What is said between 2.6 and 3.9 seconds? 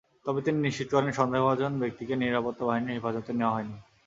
বাহিনীর হেফাজতে নেওয়া হয়নি।